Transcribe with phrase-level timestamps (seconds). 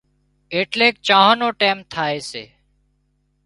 [0.53, 2.43] ايٽليڪ چانه نو ٽيم ٿائي سي